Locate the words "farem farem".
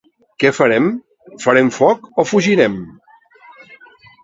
0.59-1.69